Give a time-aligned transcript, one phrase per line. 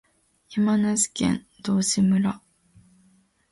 [0.49, 2.41] 山梨県道志村